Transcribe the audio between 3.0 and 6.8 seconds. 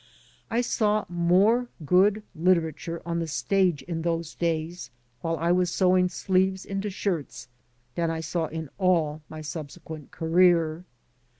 on the stage in those days while I was sewing sleeves